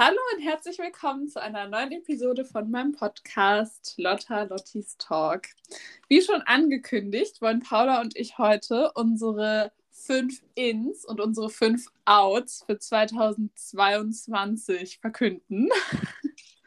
[0.00, 5.48] Hallo und herzlich willkommen zu einer neuen Episode von meinem Podcast Lotta Lottis Talk.
[6.06, 12.62] Wie schon angekündigt, wollen Paula und ich heute unsere fünf Ins und unsere fünf Outs
[12.64, 15.68] für 2022 verkünden.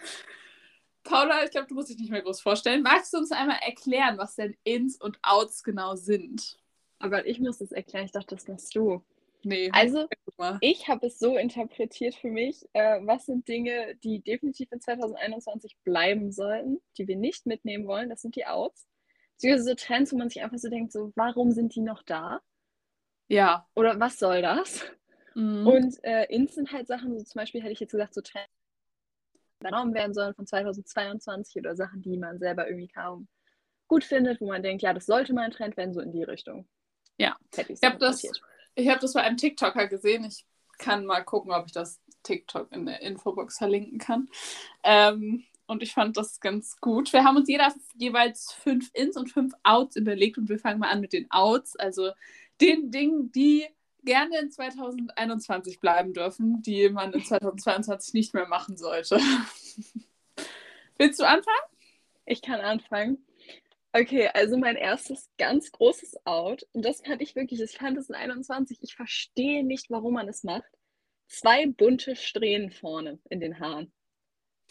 [1.06, 2.84] Paula, ich glaube, du musst dich nicht mehr groß vorstellen.
[2.84, 6.60] Magst du uns einmal erklären, was denn Ins und Outs genau sind?
[7.00, 8.04] Gott, ich muss das erklären.
[8.04, 9.02] Ich dachte, das machst du.
[9.44, 9.70] Nee.
[9.74, 10.08] Also,
[10.60, 15.78] ich habe es so interpretiert für mich, äh, was sind Dinge, die definitiv in 2021
[15.84, 18.88] bleiben sollten, die wir nicht mitnehmen wollen, das sind die Outs.
[19.34, 22.42] Beziehungsweise so Trends, wo man sich einfach so denkt, so, warum sind die noch da?
[23.28, 23.68] Ja.
[23.76, 24.86] Oder was soll das?
[25.34, 25.66] Mhm.
[25.66, 28.52] Und äh, Ins sind halt Sachen, so zum Beispiel hätte ich jetzt gesagt, so Trends,
[29.34, 33.28] die übernommen werden sollen von 2022 oder Sachen, die man selber irgendwie kaum
[33.88, 36.24] gut findet, wo man denkt, ja, das sollte mal ein Trend werden, so in die
[36.24, 36.68] Richtung.
[37.18, 37.38] Ja.
[37.56, 38.24] Ich habe das,
[38.76, 40.24] ich hab das bei einem TikToker gesehen.
[40.26, 40.46] Ich
[40.78, 44.30] kann mal gucken, ob ich das TikTok in der Infobox verlinken kann.
[44.84, 47.14] Ähm, und ich fand das ganz gut.
[47.14, 50.90] Wir haben uns jeder jeweils fünf Ins und fünf Outs überlegt und wir fangen mal
[50.90, 52.12] an mit den Outs, also
[52.60, 53.66] den Dingen, die
[54.04, 59.20] gerne in 2021 bleiben dürfen, die man in 2022 nicht mehr machen sollte.
[60.98, 61.58] Willst du anfangen?
[62.26, 63.26] Ich kann anfangen.
[63.94, 68.08] Okay, also mein erstes ganz großes Out, und das fand ich wirklich, ich fand es
[68.10, 70.70] in 21, ich verstehe nicht, warum man es macht.
[71.28, 73.92] Zwei bunte Strähnen vorne in den Haaren.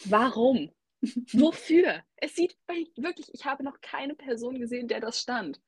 [0.05, 0.71] Warum?
[1.33, 2.03] Wofür?
[2.15, 2.57] Es sieht
[2.95, 5.59] wirklich, ich habe noch keine Person gesehen, der das stand.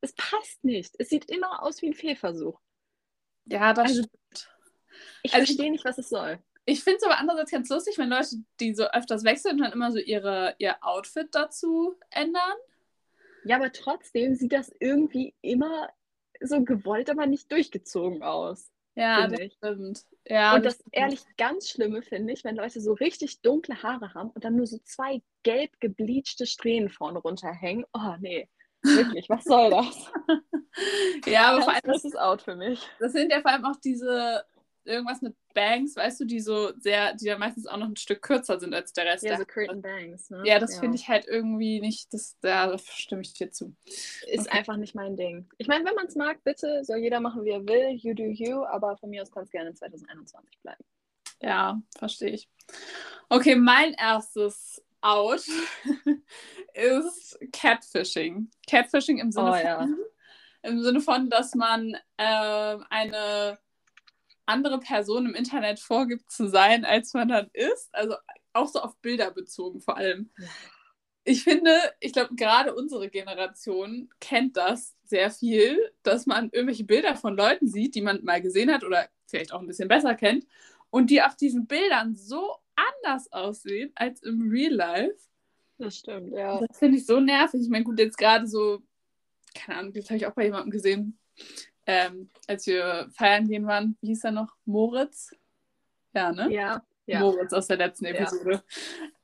[0.00, 0.94] Es passt nicht.
[0.98, 2.58] Es sieht immer aus wie ein Fehlversuch.
[3.44, 4.50] Ja, das Also, stimmt.
[5.22, 6.42] Ich Also verstehe nicht, was es soll.
[6.64, 9.90] Ich finde es aber andererseits ganz lustig, wenn Leute, die so öfters wechseln, dann immer
[9.90, 12.56] so ihre, ihr Outfit dazu ändern.
[13.44, 15.88] Ja, aber trotzdem sieht das irgendwie immer
[16.40, 18.70] so gewollt, aber nicht durchgezogen aus.
[18.94, 19.54] Ja, das ich.
[19.54, 20.02] stimmt.
[20.26, 20.94] Ja, Und das stimmt.
[20.94, 24.66] ehrlich ganz Schlimme finde ich, wenn Leute so richtig dunkle Haare haben und dann nur
[24.66, 27.86] so zwei gelb gebleachte Strähnen vorne runterhängen.
[27.94, 28.48] Oh nee,
[28.92, 30.12] wirklich, was soll das?
[31.26, 32.88] Ja, aber vor Ganz allem, das, großes Out für mich.
[32.98, 34.44] das sind ja vor allem auch diese
[34.84, 38.22] irgendwas mit Bangs, weißt du, die so sehr, die ja meistens auch noch ein Stück
[38.22, 39.22] kürzer sind als der Rest.
[39.24, 39.44] Ja, der so.
[39.44, 40.30] Curtain Bangs.
[40.30, 40.42] Ne?
[40.44, 43.74] Ja, das finde ich halt irgendwie nicht, das, ja, da stimme ich dir zu.
[43.86, 44.58] Ist Okay.
[44.58, 45.48] einfach nicht mein Ding.
[45.58, 47.90] Ich meine, wenn man es mag, bitte, soll jeder machen, wie er will.
[47.96, 50.84] You do you, aber von mir aus kann es gerne 2021 bleiben.
[51.40, 52.48] Ja, verstehe ich.
[53.28, 55.42] Okay, mein erstes Out
[56.74, 58.50] ist Catfishing.
[58.68, 59.88] Catfishing im Sinne Oh, von, ja.
[60.62, 63.58] im Sinne von, dass man ähm, eine
[64.46, 67.94] andere Person im Internet vorgibt zu sein, als man dann ist.
[67.94, 68.16] Also
[68.52, 70.30] auch so auf Bilder bezogen vor allem.
[71.24, 71.70] Ich finde,
[72.00, 77.68] ich glaube, gerade unsere Generation kennt das sehr viel, dass man irgendwelche Bilder von Leuten
[77.68, 80.46] sieht, die man mal gesehen hat oder vielleicht auch ein bisschen besser kennt
[80.90, 85.28] und die auf diesen Bildern so anders aussehen als im Real Life.
[85.78, 86.60] Das stimmt, ja.
[86.60, 87.62] Das finde ich so nervig.
[87.62, 88.82] Ich meine, gut, jetzt gerade so,
[89.54, 91.18] keine Ahnung, das habe ich auch bei jemandem gesehen,
[91.86, 93.96] ähm, als wir feiern gehen waren.
[94.00, 94.54] Wie hieß er noch?
[94.64, 95.34] Moritz?
[96.14, 96.52] Ja, ne?
[96.52, 97.20] Ja, ja.
[97.20, 98.12] Moritz aus der letzten Ja.
[98.12, 98.62] Episode.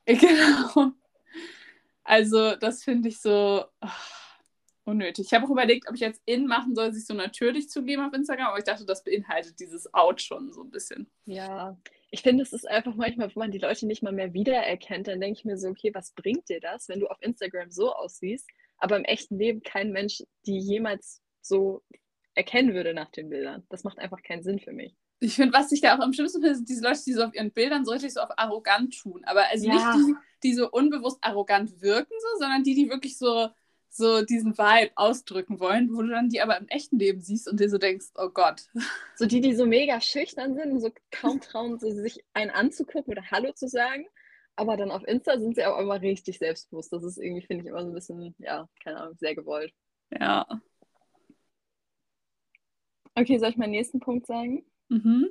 [0.06, 0.92] Genau.
[2.02, 4.38] Also, das finde ich so ach,
[4.84, 5.26] unnötig.
[5.26, 8.14] Ich habe auch überlegt, ob ich jetzt in machen soll, sich so natürlich zugeben auf
[8.14, 11.10] Instagram, aber ich dachte, das beinhaltet dieses Out schon so ein bisschen.
[11.26, 11.76] Ja,
[12.10, 15.20] ich finde, es ist einfach manchmal, wenn man die Leute nicht mal mehr wiedererkennt, dann
[15.20, 18.48] denke ich mir so, okay, was bringt dir das, wenn du auf Instagram so aussiehst,
[18.78, 21.82] aber im echten Leben kein Mensch die jemals so
[22.38, 23.64] erkennen würde nach den Bildern.
[23.68, 24.94] Das macht einfach keinen Sinn für mich.
[25.20, 27.34] Ich finde, was ich da auch am schlimmsten finde, sind diese Leute, die so auf
[27.34, 29.22] ihren Bildern so richtig so auf arrogant tun.
[29.24, 29.74] Aber also Ja.
[29.74, 33.48] nicht die, die so unbewusst arrogant wirken, so, sondern die, die wirklich so,
[33.90, 37.58] so diesen Vibe ausdrücken wollen, wo du dann die aber im echten Leben siehst und
[37.58, 38.62] dir so denkst, oh Gott.
[39.16, 43.12] So die, die so mega schüchtern sind und so kaum trauen, so sich einen anzugucken
[43.12, 44.06] oder Hallo zu sagen.
[44.54, 46.92] Aber dann auf Insta sind sie auch immer richtig selbstbewusst.
[46.92, 49.72] Das ist irgendwie, finde ich, immer so ein bisschen, ja, keine Ahnung, sehr gewollt.
[50.10, 50.46] Ja.
[53.14, 54.64] Okay, soll ich meinen nächsten Punkt sagen?
[54.88, 55.30] Mhm.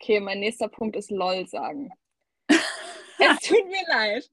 [0.00, 1.90] Okay, mein nächster Punkt ist LOL sagen.
[2.48, 4.30] es tut mir leid.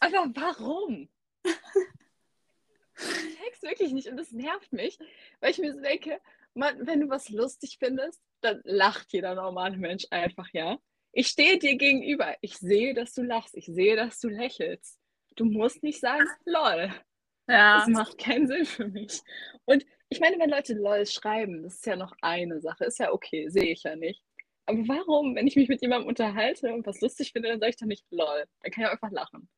[0.00, 1.08] Aber warum?
[1.42, 4.98] Ich check's wirklich nicht und das nervt mich,
[5.40, 6.20] weil ich mir so denke,
[6.54, 10.78] man, wenn du was lustig findest, dann lacht jeder normale Mensch einfach, ja.
[11.12, 12.36] Ich stehe dir gegenüber.
[12.40, 13.56] Ich sehe, dass du lachst.
[13.56, 14.98] Ich sehe, dass du lächelst.
[15.36, 16.92] Du musst nicht sagen, lol.
[17.48, 17.78] Ja.
[17.78, 19.22] Das macht keinen Sinn für mich.
[19.64, 22.84] Und ich meine, wenn Leute LOL schreiben, das ist ja noch eine Sache.
[22.84, 24.22] Ist ja okay, sehe ich ja nicht.
[24.66, 27.76] Aber warum, wenn ich mich mit jemandem unterhalte und was lustig finde, dann sage ich
[27.76, 28.44] doch nicht LOL.
[28.62, 29.48] Dann kann ich auch einfach lachen.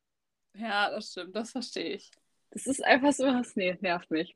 [0.55, 2.11] ja, das stimmt, das verstehe ich.
[2.51, 4.35] Das ist einfach so was, nee, nervt mich.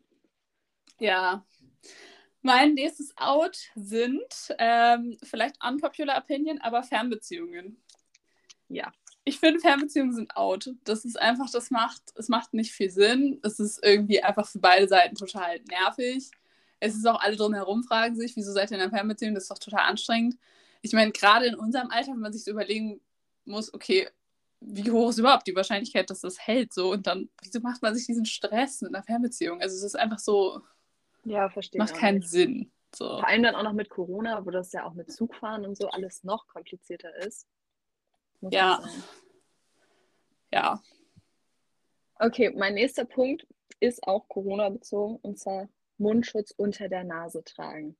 [0.99, 1.45] Ja.
[2.41, 7.81] Mein nächstes Out sind ähm, vielleicht unpopular Opinion, aber Fernbeziehungen.
[8.69, 8.91] ja.
[9.27, 10.69] Ich finde, Fernbeziehungen sind out.
[10.83, 13.39] Das ist einfach, das macht, es macht nicht viel Sinn.
[13.43, 16.29] Es ist irgendwie einfach für beide Seiten total nervig.
[16.79, 19.33] Es ist auch alle drumherum fragen sich, wieso seid ihr in einer Fernbeziehung?
[19.33, 20.37] Das ist doch total anstrengend.
[20.83, 23.01] Ich meine, gerade in unserem Alter, wenn man sich so überlegen
[23.45, 24.07] muss, okay,
[24.59, 27.95] wie hoch ist überhaupt die Wahrscheinlichkeit, dass das hält so und dann, wieso macht man
[27.95, 29.61] sich diesen Stress mit einer Fernbeziehung?
[29.61, 30.61] Also es ist einfach so,
[31.23, 31.79] Ja, verstehe.
[31.79, 32.29] macht keinen nicht.
[32.29, 32.71] Sinn.
[32.93, 33.05] So.
[33.05, 35.89] Vor allem dann auch noch mit Corona, wo das ja auch mit Zugfahren und so
[35.89, 37.47] alles noch komplizierter ist.
[38.41, 38.83] Ja.
[40.51, 40.81] Ja.
[42.19, 43.45] Okay, mein nächster Punkt
[43.79, 45.67] ist auch Corona-bezogen und zwar
[45.97, 47.97] Mundschutz unter der Nase tragen.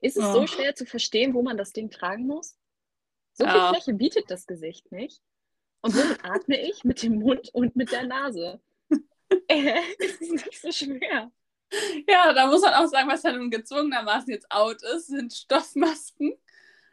[0.00, 0.32] Ist es Oh.
[0.32, 2.58] so schwer zu verstehen, wo man das Ding tragen muss?
[3.34, 3.72] So viel Ja.
[3.72, 5.22] Fläche bietet das Gesicht nicht.
[5.82, 6.82] Und womit atme ich?
[6.84, 8.60] Mit dem Mund und mit der Nase.
[9.48, 11.30] Äh, ist nicht so schwer.
[12.08, 16.34] Ja, da muss man auch sagen, was dann gezwungenermaßen jetzt out ist, sind Stoffmasken.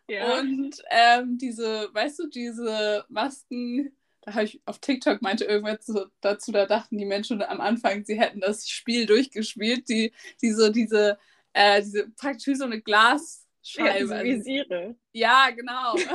[0.09, 0.39] Ja.
[0.39, 6.07] Und ähm, diese, weißt du, diese Masken, da habe ich auf TikTok meinte irgendwas so
[6.21, 10.11] dazu, da dachten die Menschen am Anfang, sie hätten das Spiel durchgespielt, die,
[10.41, 11.17] die so diese,
[11.53, 13.99] äh, diese praktisch wie so eine ja, Glasscheibe.
[14.01, 14.95] diese Also, Visiere.
[15.13, 15.95] ja, genau.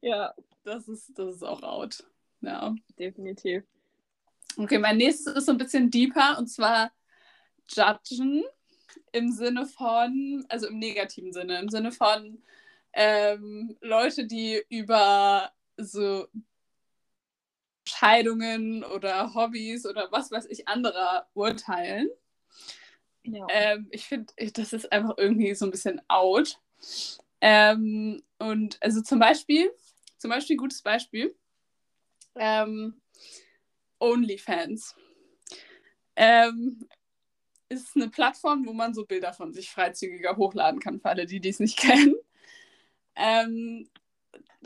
[0.00, 0.34] Ja,
[0.64, 2.04] Das ist, das ist auch out.
[2.40, 2.74] Ja.
[2.98, 3.64] definitiv.
[4.56, 6.92] Okay, mein nächstes ist so ein bisschen deeper und zwar
[7.68, 8.44] judgen
[9.16, 12.42] im Sinne von, also im negativen Sinne, im Sinne von
[12.92, 16.28] ähm, Leute, die über so
[17.88, 22.10] Scheidungen oder Hobbys oder was weiß ich anderer urteilen.
[23.22, 23.46] Ja.
[23.48, 26.60] Ähm, ich finde, das ist einfach irgendwie so ein bisschen out.
[27.40, 29.70] Ähm, und also zum Beispiel,
[30.18, 31.34] zum Beispiel, gutes Beispiel,
[32.34, 33.00] ähm,
[33.98, 34.94] OnlyFans.
[36.16, 36.86] Ähm,
[37.68, 41.40] ist eine Plattform, wo man so Bilder von sich freizügiger hochladen kann, für alle, die
[41.40, 42.16] dies nicht kennen.
[43.16, 43.88] Ähm,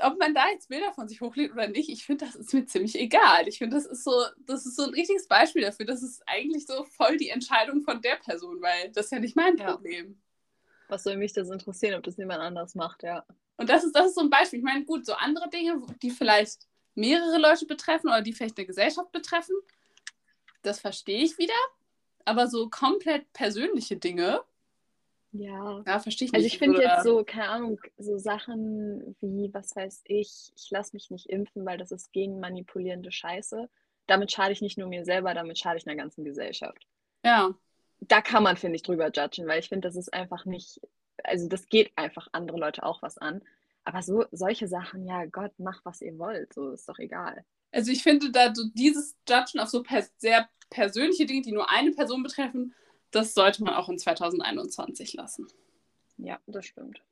[0.02, 2.66] ob man da jetzt Bilder von sich hochlädt oder nicht, ich finde, das ist mir
[2.66, 3.46] ziemlich egal.
[3.48, 4.12] Ich finde, das ist so,
[4.46, 5.86] das ist so ein richtiges Beispiel dafür.
[5.86, 9.36] Das ist eigentlich so voll die Entscheidung von der Person, weil das ist ja nicht
[9.36, 9.72] mein Ja.
[9.72, 10.20] Problem.
[10.88, 13.24] Was soll mich das interessieren, ob das jemand anders macht, ja.
[13.56, 14.58] Und das ist, das ist so ein Beispiel.
[14.58, 18.66] Ich meine, gut, so andere Dinge, die vielleicht mehrere Leute betreffen oder die vielleicht eine
[18.66, 19.54] Gesellschaft betreffen,
[20.62, 21.54] das verstehe ich wieder.
[22.30, 24.42] Aber so komplett persönliche Dinge,
[25.32, 25.84] Ja.
[25.86, 26.54] ja, verstehe ich Also nicht.
[26.54, 31.10] ich finde jetzt so, keine Ahnung, so Sachen wie, was weiß ich, ich lasse mich
[31.10, 33.68] nicht impfen, weil das ist gegen manipulierende Scheiße.
[34.06, 36.86] Damit schade ich nicht nur mir selber, damit schade ich einer ganzen Gesellschaft.
[37.24, 37.54] Ja,
[38.00, 40.80] Da kann man, finde ich, drüber judgen, weil ich finde, das ist einfach nicht,
[41.24, 43.42] also das geht einfach andere Leute auch was an.
[43.84, 47.44] Aber so solche Sachen, ja Gott, mach was ihr wollt, so ist doch egal.
[47.72, 51.70] Also ich finde da so dieses Judgen auf so pers sehr persönliche Dinge, die nur
[51.70, 52.74] eine Person betreffen,
[53.10, 55.48] das sollte man auch in 2021 lassen.
[56.16, 57.02] Ja, das stimmt.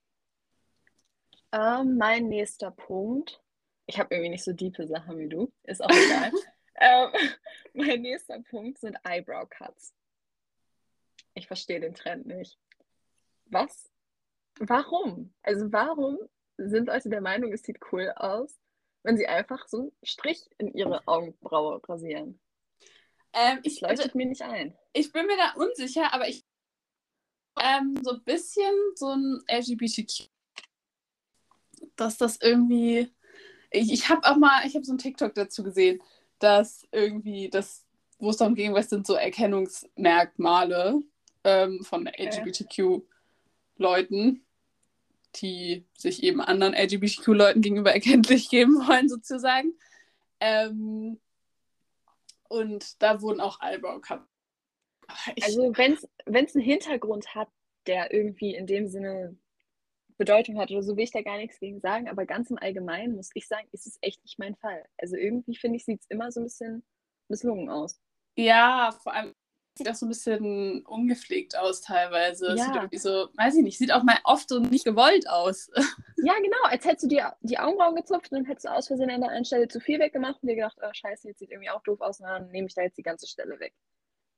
[1.53, 3.43] Ähm, mein nächster Punkt.
[3.87, 5.51] Ich habe irgendwie nicht so diepe Sachen wie du.
[5.65, 6.31] Ist auch egal.
[6.81, 7.11] ähm,
[7.75, 9.95] mein nächster Punkt sind Eyebrow Cuts.
[11.35, 12.59] Ich verstehe den Trend nicht.
[13.47, 13.91] Was?
[14.61, 15.33] Warum?
[15.43, 16.19] Also warum
[16.59, 18.59] sind Leute der Meinung, es sieht cool aus,
[19.03, 22.41] wenn sie einfach so einen Strich in ihre Augenbraue rasieren?
[23.33, 24.77] Ähm, Das ich, also, leuchtet mir nicht ein.
[24.93, 26.45] ich bin mir da unsicher, aber ich
[27.61, 30.29] ähm, so ein bisschen so ein LGBTQ,
[31.97, 33.13] dass das irgendwie.
[33.71, 36.03] Ich, ich habe auch mal, ich habe so ein TikTok dazu gesehen,
[36.39, 37.85] dass irgendwie das,
[38.19, 41.03] wo es darum ging, was sind so Erkennungsmerkmale
[41.45, 44.43] ähm, von LGBTQ-Leuten,
[45.37, 49.75] die sich eben anderen LGBTQ-Leuten gegenüber erkenntlich geben wollen, sozusagen.
[50.41, 51.21] Ähm,
[52.49, 53.59] und da wurden auch.
[55.35, 57.49] Ich, Also wenn es einen Hintergrund hat,
[57.87, 59.37] der irgendwie in dem Sinne
[60.19, 63.15] Bedeutung hat oder so, will ich da gar nichts gegen sagen, aber ganz im Allgemeinen
[63.15, 64.85] muss ich sagen, ist es echt nicht mein Fall.
[64.99, 66.85] Also irgendwie finde ich, sieht es immer so ein bisschen
[67.29, 68.01] misslungen aus.
[68.37, 69.35] Ja, vor allem
[69.79, 72.49] sieht das so ein bisschen ungepflegt aus teilweise.
[72.49, 72.83] Es Sieht Ja.
[72.83, 75.71] irgendwie so, weiß ich nicht, sieht auch mal oft so nicht gewollt aus.
[76.21, 79.09] Ja, genau, als hättest du dir die Augenbrauen gezupft und dann hättest du aus Versehen
[79.09, 81.71] an der einen Stelle zu viel weggemacht und dir gedacht, oh scheiße, jetzt sieht irgendwie
[81.71, 83.73] auch doof aus, und dann nehme ich da jetzt die ganze Stelle weg.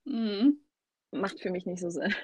[0.05, 0.61] Mhm.
[1.11, 2.15] Macht für mich nicht so Sinn.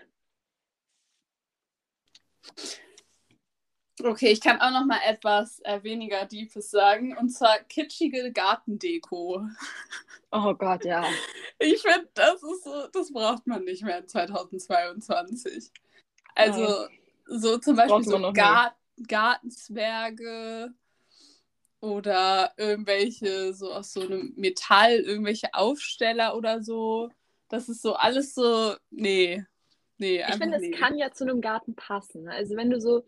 [4.02, 9.46] Okay, ich kann auch noch mal etwas äh, weniger Deepes sagen, und zwar kitschige Gartendeko.
[10.32, 11.04] Oh Gott, ja.
[11.58, 15.70] Ich finde, das ist so, das braucht man nicht mehr in 2022.
[16.34, 16.86] Also
[17.24, 18.32] so zum Beispiel so.
[18.32, 18.76] Gar
[19.08, 20.74] Gartenzwerge
[21.80, 27.10] oder irgendwelche so aus so einem Metall, irgendwelche Aufsteller oder so.
[27.48, 29.44] Das ist so alles so, nee,
[29.98, 30.70] nee, Ich finde, nee.
[30.70, 32.28] es kann ja zu einem Garten passen.
[32.28, 33.04] Also wenn du so,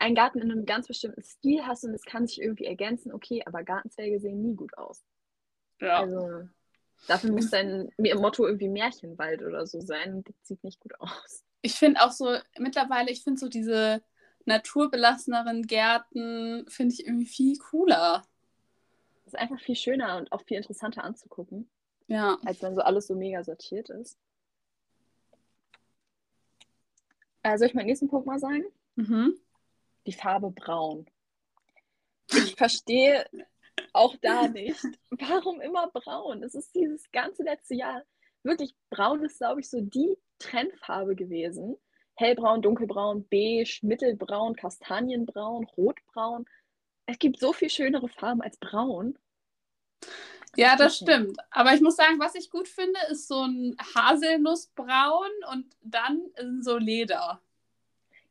[0.00, 3.42] einen Garten in einem ganz bestimmten Stil hast und es kann sich irgendwie ergänzen, okay,
[3.46, 5.04] aber Gartenzwerge sehen nie gut aus.
[5.80, 6.00] Ja.
[6.00, 6.48] Also
[7.06, 10.24] dafür muss dein Motto irgendwie Märchenwald oder so sein.
[10.24, 11.44] Das sieht nicht gut aus.
[11.62, 14.02] Ich finde auch so, mittlerweile, ich finde so diese
[14.46, 18.22] naturbelasseneren Gärten, finde ich irgendwie viel cooler.
[19.24, 21.68] Das ist einfach viel schöner und auch viel interessanter anzugucken,
[22.06, 22.38] Ja.
[22.46, 24.18] als wenn so alles so mega sortiert ist.
[27.44, 28.64] Soll ich meinen nächsten Punkt mal sagen?
[28.96, 29.38] Mhm.
[30.06, 31.06] Die Farbe braun.
[32.32, 33.26] Ich verstehe
[33.92, 36.42] auch da nicht, warum immer braun.
[36.42, 38.02] Es ist dieses ganze letzte Jahr
[38.42, 41.76] wirklich braun ist, glaube ich, so die Trendfarbe gewesen.
[42.14, 46.46] Hellbraun, dunkelbraun, beige, mittelbraun, kastanienbraun, rotbraun.
[47.06, 49.18] Es gibt so viel schönere Farben als braun.
[50.56, 51.38] Ja, das stimmt.
[51.50, 56.22] Aber ich muss sagen, was ich gut finde, ist so ein Haselnussbraun und dann
[56.60, 57.40] so Leder.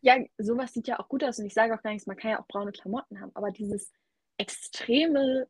[0.02, 2.32] Ja, sowas sieht ja auch gut aus und ich sage auch gar nichts, man kann
[2.32, 3.92] ja auch braune Klamotten haben, aber dieses
[4.38, 5.48] extreme,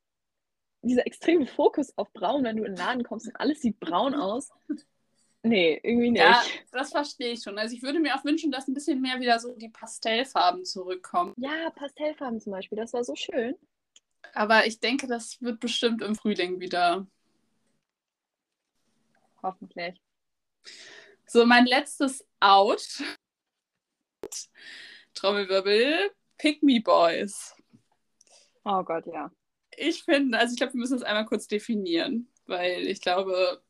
[0.81, 4.15] dieser extreme Fokus auf braun, wenn du in den Laden kommst und alles sieht braun
[4.15, 4.51] aus.
[5.41, 6.21] Nee, irgendwie nicht.
[6.21, 7.57] Ja, das verstehe ich schon.
[7.57, 11.33] Also ich würde mir auch wünschen, dass ein bisschen mehr wieder so die Pastellfarben zurückkommen.
[11.37, 13.55] Ja, Pastellfarben zum Beispiel, das war so schön.
[14.33, 17.07] Aber ich denke, das wird bestimmt im Frühling wieder.
[19.41, 20.01] Hoffentlich.
[21.25, 23.01] So, mein letztes Out.
[25.13, 26.11] Trommelwirbel.
[26.37, 27.55] Pick Me Boys.
[28.63, 29.31] Oh Gott, ja.
[29.75, 33.61] Ich finde, also ich glaube, wir müssen das einmal kurz definieren, weil ich glaube,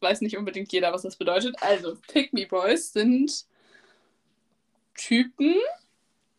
[0.00, 1.56] weiß nicht unbedingt jeder, was das bedeutet.
[1.62, 3.46] Also, Pick Me Boys sind
[4.94, 5.54] Typen,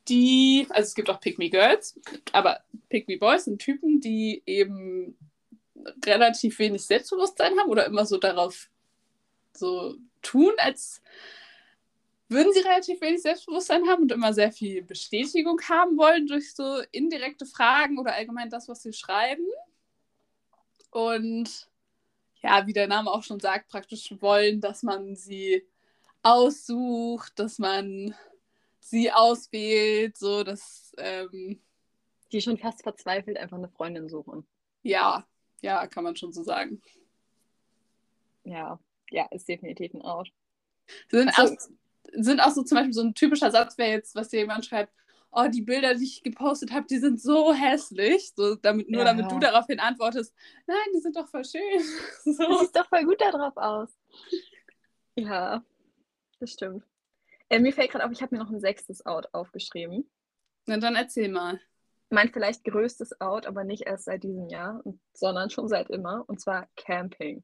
[0.08, 2.00] die, also es gibt auch Pick Me Girls,
[2.34, 2.60] aber
[2.90, 5.18] Pick Me Boys sind Typen, die eben
[6.06, 8.70] relativ wenig Selbstbewusstsein haben oder immer so darauf
[9.56, 11.02] so tun, als
[12.30, 16.82] würden sie relativ wenig Selbstbewusstsein haben und immer sehr viel Bestätigung haben wollen durch so
[16.92, 19.46] indirekte Fragen oder allgemein das, was sie schreiben.
[20.90, 21.70] Und
[22.42, 25.66] ja, wie der Name auch schon sagt, praktisch wollen, dass man sie
[26.22, 28.16] aussucht, dass man
[28.80, 31.62] sie auswählt, so dass, ähm,
[32.32, 34.46] Die schon fast verzweifelt einfach eine Freundin suchen.
[34.84, 35.26] ja,
[35.62, 36.82] ja, kann man schon so sagen.
[38.44, 38.78] Ja,
[39.10, 40.30] ja, ist definitiv ein Out.
[41.10, 41.70] Sind, Also- auch,
[42.16, 44.94] sind auch so zum Beispiel so ein typischer Satz, wäre jetzt, was dir jemand schreibt,
[45.32, 48.34] oh, die Bilder, die ich gepostet habe, die sind so hässlich.
[48.36, 49.06] So, damit, nur Ja.
[49.06, 50.34] damit du daraufhin antwortest,
[50.68, 51.62] nein, die sind doch voll schön.
[52.24, 52.58] Du so.
[52.60, 53.90] siehst doch voll gut da drauf aus.
[55.16, 55.64] Ja,
[56.40, 56.84] das stimmt.
[57.50, 60.10] Äh, mir fällt gerade auf, ich habe mir noch ein sechstes Out aufgeschrieben.
[60.66, 61.60] Na dann erzähl mal.
[62.10, 66.40] Mein vielleicht größtes Out, aber nicht erst seit diesem Jahr, sondern schon seit immer, und
[66.40, 67.44] zwar Camping.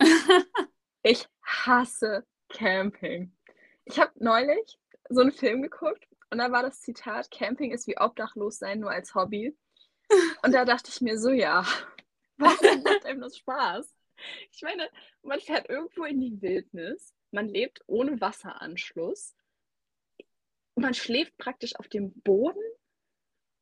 [1.06, 3.33] Ich hasse Camping.
[3.84, 4.78] Ich habe neulich
[5.10, 8.90] so einen Film geguckt und da war das Zitat, Camping ist wie obdachlos sein, nur
[8.90, 9.56] als Hobby.
[10.42, 11.64] Und da dachte ich mir so, ja,
[12.38, 13.94] warum macht einem das Spaß?
[14.52, 14.88] Ich meine,
[15.22, 19.34] man fährt irgendwo in die Wildnis, man lebt ohne Wasseranschluss,
[20.76, 22.62] man schläft praktisch auf dem Boden.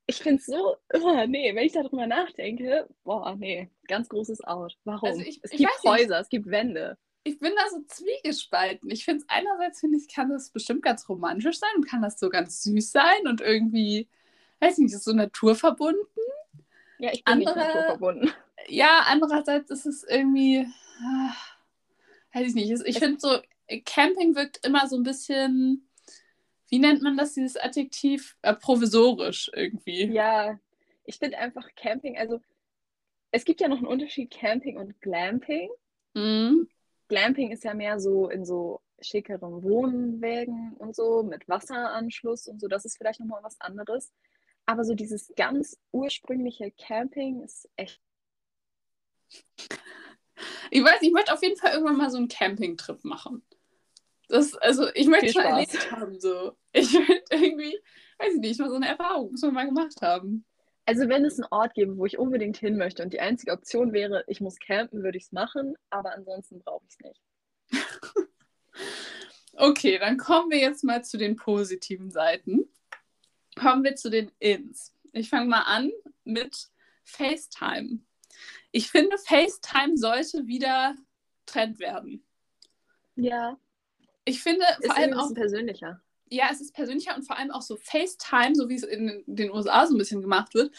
[0.06, 4.76] Ich finde es so, oh, nee, wenn ich darüber nachdenke, boah, nee, ganz großes Out.
[4.84, 5.08] Warum?
[5.08, 5.92] Also ich- es ich gibt weiß nicht.
[5.92, 6.98] Häuser, es gibt Wände.
[7.24, 8.90] Ich bin da so zwiegespalten.
[8.90, 12.18] Ich finde es einerseits, finde ich, kann das bestimmt ganz romantisch sein und kann das
[12.18, 14.08] so ganz süß sein und irgendwie,
[14.60, 16.04] weiß nicht, ist so naturverbunden.
[16.98, 18.32] Ja, ich bin nicht Andere- naturverbunden.
[18.68, 20.66] Ja, andererseits ist es irgendwie,
[21.02, 21.34] ah,
[22.32, 23.38] weiß ich nicht, ich finde so,
[23.84, 25.88] Camping wirkt immer so ein bisschen,
[26.68, 28.36] wie nennt man das, dieses Adjektiv?
[28.42, 30.06] Äh, provisorisch irgendwie.
[30.12, 30.58] Ja,
[31.04, 32.40] ich finde einfach Camping, also
[33.32, 35.70] es gibt ja noch einen Unterschied Camping und Glamping.
[36.14, 36.68] Mhm.
[37.12, 42.68] Glamping ist ja mehr so in so schickeren Wohnwägen und so mit Wasseranschluss und so.
[42.68, 44.14] Das ist vielleicht nochmal was anderes.
[44.64, 48.00] Aber so dieses ganz ursprüngliche Camping ist echt.
[50.72, 53.44] Ich weiß, ich möchte auf jeden Fall irgendwann mal so einen Campingtrip machen.
[54.28, 56.56] Das, also, ich möchte es mal erlebt haben, so.
[56.72, 57.78] Ich möchte irgendwie,
[58.18, 60.44] weiß ich nicht, mal so eine Erfahrung, muss man mal gemacht haben.
[60.84, 63.92] Also, wenn es einen Ort gäbe, wo ich unbedingt hin möchte und die einzige Option
[63.92, 65.76] wäre, ich muss campen, würde ich es machen.
[65.90, 67.22] Aber ansonsten brauche ich es nicht.
[69.54, 72.68] Okay, dann kommen wir jetzt mal zu den positiven Seiten.
[73.54, 74.94] Kommen wir zu den Ins.
[75.12, 75.92] Ich fange mal an
[76.24, 76.70] mit
[77.04, 78.00] FaceTime.
[78.70, 80.96] Ich finde, FaceTime sollte wieder
[81.44, 82.24] Trend werden.
[83.14, 83.58] Ja,
[84.24, 86.01] Ich finde ist vor allem irgendwie ein auch, persönlicher.
[86.32, 89.50] Ja, es ist persönlicher und vor allem auch so FaceTime, so wie es in den
[89.50, 90.74] USA so ein bisschen gemacht wird,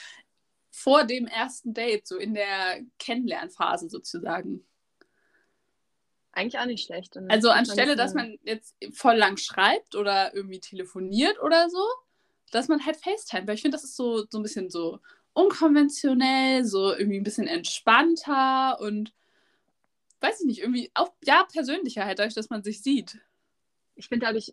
[0.71, 4.65] vor dem ersten Date, so in der Kennenlernphase sozusagen.
[6.31, 7.15] Eigentlich auch nicht schlecht.
[7.29, 11.85] Also anstelle, dass man jetzt voll lang schreibt oder irgendwie telefoniert oder so,
[12.51, 14.99] dass man halt FaceTime, weil ich finde, das ist so, so ein bisschen so
[15.33, 19.13] unkonventionell, so irgendwie ein bisschen entspannter und
[20.21, 23.19] weiß ich nicht, irgendwie auch, ja, persönlicher halt, dadurch, dass man sich sieht.
[23.95, 24.51] Ich finde, dadurch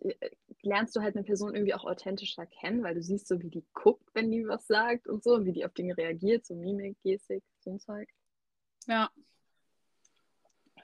[0.63, 3.65] lernst du halt eine Person irgendwie auch authentischer kennen, weil du siehst so, wie die
[3.73, 6.97] guckt, wenn die was sagt und so, und wie die auf Dinge reagiert, so Mimik,
[7.03, 8.09] Gestik, so ein Zeug.
[8.87, 9.09] Ja.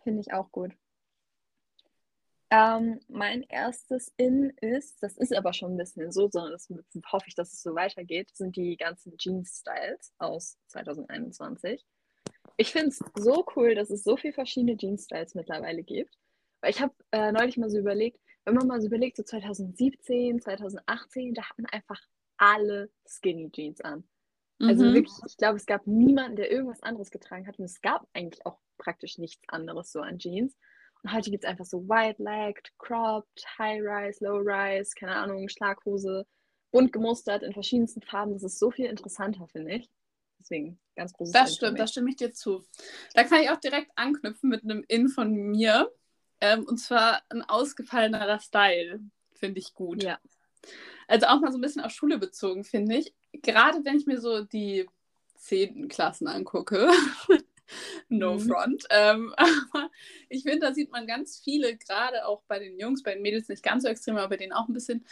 [0.04, 0.74] Finde ich auch gut.
[2.50, 6.70] Ähm, mein erstes In ist, das ist aber schon ein bisschen so, sondern das
[7.12, 11.86] hoffe ich, dass es so weitergeht, sind die ganzen Jeans-Styles aus 2021.
[12.56, 16.18] Ich finde es so cool, dass es so viele verschiedene Jeans-Styles mittlerweile gibt.
[16.62, 20.40] Weil ich habe äh, neulich mal so überlegt, wenn man mal so überlegt, so 2017,
[20.40, 22.02] 2018, da hatten einfach
[22.38, 24.08] alle Skinny Jeans an.
[24.62, 24.94] Also Mhm.
[24.94, 27.60] wirklich, ich glaube, es gab niemanden, der irgendwas anderes getragen hat.
[27.60, 30.56] Und es gab eigentlich auch praktisch nichts anderes so an Jeans.
[31.04, 36.26] Und heute gibt es einfach so Wide-Legged, Cropped, High-Rise, Low-Rise, keine Ahnung, Schlaghose,
[36.72, 38.32] bunt gemustert in verschiedensten Farben.
[38.32, 39.90] Das ist so viel interessanter, finde ich.
[40.40, 42.64] Deswegen ganz großes Das stimmt, da stimme ich dir zu.
[43.14, 45.92] Da kann ich auch direkt anknüpfen mit einem In von mir.
[46.42, 49.00] Ähm, und zwar ein ausgefallenerer Style,
[49.34, 50.04] finde ich gut.
[50.04, 50.20] Ja.
[51.08, 53.14] Also auch mal so ein bisschen auf Schule bezogen, finde ich.
[53.32, 54.88] Gerade wenn ich mir so die
[55.36, 56.90] zehnten Klassen angucke.
[58.10, 58.40] no Mhm.
[58.40, 58.86] front.
[58.90, 59.90] Ähm, aber
[60.30, 63.50] ich finde, da sieht man ganz viele, gerade auch bei den Jungs, bei den Mädels
[63.50, 65.06] nicht ganz so extrem, aber bei denen auch ein bisschen,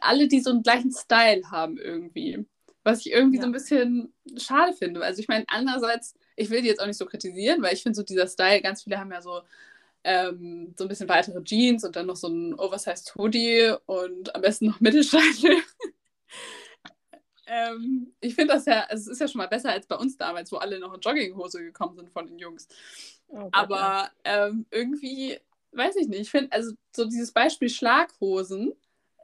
[0.00, 2.44] alle, die so einen gleichen Style haben irgendwie.
[2.84, 3.48] Was ich irgendwie so Ja.
[3.48, 5.02] ein bisschen schade finde.
[5.04, 7.96] Also ich meine, andererseits, ich will die jetzt auch nicht so kritisieren, weil ich finde
[7.96, 9.42] so dieser Style, ganz viele haben ja so
[10.04, 14.42] ähm, so ein bisschen weitere Jeans und dann noch so ein Oversized Hoodie und am
[14.42, 15.62] besten noch Mittelscheitel.
[17.46, 20.16] ähm, ich finde das ja, also es ist ja schon mal besser als bei uns
[20.16, 22.68] damals, wo alle noch in Jogginghose gekommen sind von den Jungs.
[23.28, 23.48] Oh.
[23.52, 25.38] Aber ähm, irgendwie,
[25.72, 28.72] weiß ich nicht, ich finde, also so dieses Beispiel Schlaghosen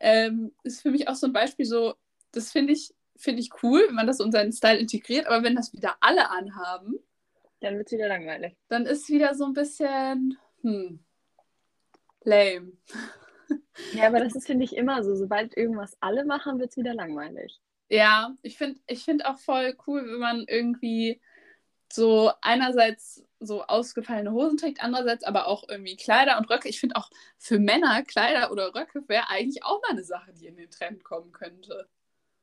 [0.01, 1.95] ähm, ist für mich auch so ein Beispiel so,
[2.33, 5.57] das finde ich, finde ich cool, wenn man das in seinen Style integriert, aber wenn
[5.57, 6.99] das wieder alle anhaben,
[7.61, 8.57] Dann wird es wieder langweilig.
[8.69, 11.05] dann ist wieder so ein bisschen, hm,
[12.25, 12.73] lame.
[13.95, 15.15] Ja, aber das ist, finde ich, immer so.
[15.15, 17.61] Sobald irgendwas alle machen, wird es wieder langweilig.
[17.89, 21.21] Ja, ich finde ich find auch voll cool, wenn man irgendwie
[21.91, 26.69] so einerseits so ausgefallene Hosen trägt, andererseits aber auch irgendwie Kleider und Röcke.
[26.69, 30.47] Ich finde auch für Männer Kleider oder Röcke wäre eigentlich auch mal eine Sache, die
[30.47, 31.89] in den Trend kommen könnte.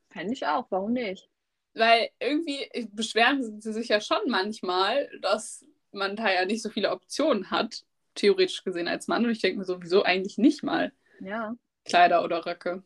[0.09, 0.65] Fände ich auch.
[0.69, 1.29] Warum nicht?
[1.73, 6.91] Weil irgendwie beschweren sie sich ja schon manchmal, dass man da ja nicht so viele
[6.91, 7.83] Optionen hat,
[8.15, 9.25] theoretisch gesehen als Mann.
[9.25, 11.55] Und ich denke mir sowieso eigentlich nicht mal Ja.
[11.85, 12.83] Kleider oder Röcke.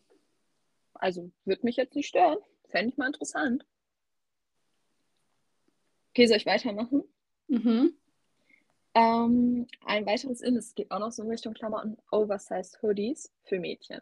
[0.94, 2.39] Also, würde mich jetzt nicht stören.
[2.68, 3.65] Fände ich mal interessant.
[6.12, 7.04] Okay, soll ich weitermachen?
[7.48, 7.96] Mhm.
[8.96, 13.60] Ähm, ein weiteres In, es geht auch noch so in Richtung Klamotten, Oversized Hoodies für
[13.60, 14.02] Mädchen.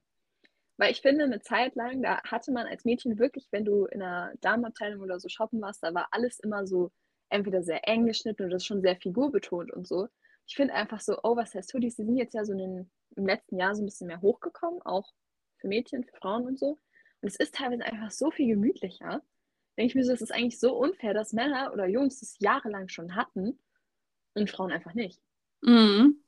[0.78, 4.02] Weil ich finde, eine Zeit lang, da hatte man als Mädchen wirklich, wenn du in
[4.02, 6.92] einer Damenabteilung oder so shoppen warst, da war alles immer so
[7.30, 10.08] entweder sehr eng geschnitten oder schon sehr figurbetont und so.
[10.48, 13.76] Ich finde einfach so Oversized Hoodies, die sind jetzt ja so den, im letzten Jahr
[13.76, 15.12] so ein bisschen mehr hochgekommen, auch
[15.58, 16.80] für Mädchen, für Frauen und so.
[17.22, 19.22] Und es ist teilweise einfach so viel gemütlicher.
[19.78, 22.88] Denke ich mir so, es ist eigentlich so unfair, dass Männer oder Jungs das jahrelang
[22.88, 23.60] schon hatten
[24.34, 25.22] und Frauen einfach nicht.
[25.62, 26.24] Mhm.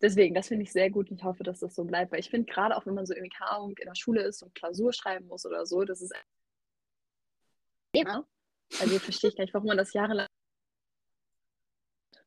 [0.00, 2.30] Deswegen, das finde ich sehr gut und ich hoffe, dass das so bleibt, weil ich
[2.30, 3.34] finde, gerade auch wenn man so irgendwie
[3.80, 6.14] in der Schule ist und Klausur schreiben muss oder so, das ist
[7.94, 8.24] ja.
[8.80, 10.28] Also verstehe ich gar nicht, warum man das jahrelang.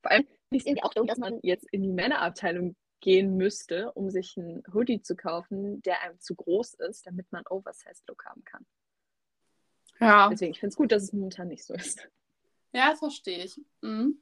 [0.02, 4.10] Vor allem es irgendwie auch dumm, dass man jetzt in die Männerabteilung gehen müsste, um
[4.10, 8.66] sich einen Hoodie zu kaufen, der einem zu groß ist, damit man Oversized-Look haben kann.
[10.00, 10.30] Ja.
[10.30, 12.08] Deswegen, ich finde es gut, dass es momentan nicht so ist.
[12.74, 13.60] Ja, das verstehe ich.
[13.82, 14.22] Mhm.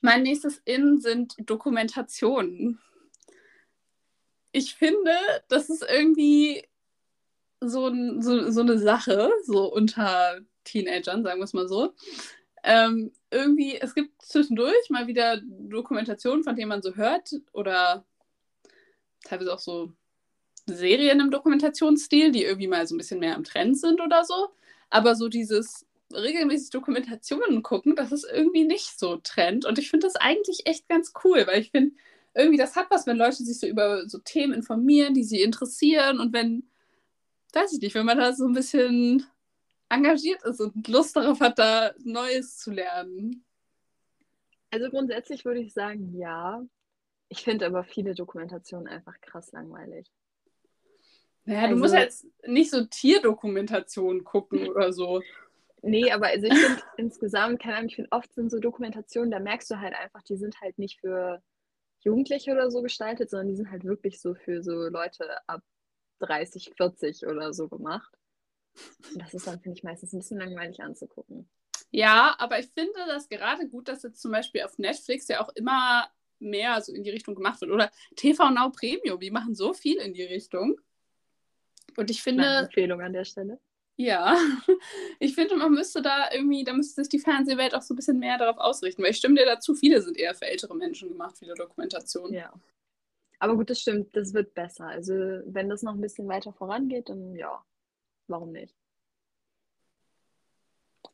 [0.00, 2.80] Mein nächstes In sind Dokumentationen.
[4.50, 5.12] Ich finde,
[5.48, 6.66] das ist irgendwie
[7.60, 11.94] so, so, so eine Sache, so unter Teenagern, sagen wir es mal so.
[12.62, 18.04] Ähm, irgendwie, es gibt zwischendurch mal wieder Dokumentationen, von denen man so hört, oder
[19.24, 19.92] teilweise auch so
[20.66, 24.48] Serien im Dokumentationsstil, die irgendwie mal so ein bisschen mehr im Trend sind oder so.
[24.90, 29.64] Aber so dieses regelmäßig Dokumentationen gucken, das ist irgendwie nicht so Trend.
[29.64, 31.94] Und ich finde das eigentlich echt ganz cool, weil ich finde,
[32.34, 36.20] irgendwie das hat was, wenn Leute sich so über so Themen informieren, die sie interessieren
[36.20, 36.64] und wenn,
[37.52, 39.26] weiß ich nicht, wenn man da so ein bisschen
[39.92, 43.44] engagiert ist und Lust darauf hat, da Neues zu lernen.
[44.70, 46.62] Also grundsätzlich würde ich sagen, ja.
[47.28, 50.10] Ich finde aber viele Dokumentationen einfach krass langweilig.
[51.44, 55.22] Naja, du Also- musst jetzt nicht so Tierdokumentationen gucken oder so.
[55.82, 59.40] Nee, aber also ich finde insgesamt, keine Ahnung, ich finde oft sind so Dokumentationen, da
[59.40, 61.42] merkst du halt einfach, die sind halt nicht für
[62.00, 65.62] Jugendliche oder so gestaltet, sondern die sind halt wirklich so für so Leute ab
[66.20, 68.12] 30, 40 oder so gemacht.
[69.12, 71.48] Und das ist dann, finde ich, meistens ein bisschen langweilig anzugucken.
[71.90, 75.50] Ja, aber ich finde das gerade gut, dass jetzt zum Beispiel auf Netflix ja auch
[75.54, 76.08] immer
[76.38, 77.70] mehr so in die Richtung gemacht wird.
[77.70, 80.80] Oder TV Now Premium, die machen so viel in die Richtung.
[81.96, 82.42] Und ich finde.
[82.42, 83.60] Kleine Empfehlung an der Stelle.
[83.96, 84.36] Ja,
[85.20, 88.18] ich finde, man müsste da irgendwie, da müsste sich die Fernsehwelt auch so ein bisschen
[88.18, 91.36] mehr darauf ausrichten, weil ich stimme dir dazu, viele sind eher für ältere Menschen gemacht,
[91.38, 92.34] viele Dokumentationen.
[92.34, 92.52] Ja.
[93.38, 94.86] Aber gut, das stimmt, das wird besser.
[94.86, 97.62] Also, wenn das noch ein bisschen weiter vorangeht, dann ja,
[98.28, 98.74] warum nicht?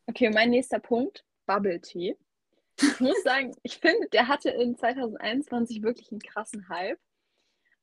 [0.06, 2.16] Okay, mein nächster Punkt, Bubble Tea.
[2.80, 7.00] Ich muss sagen, ich finde, der hatte in 2021 wirklich einen krassen Hype.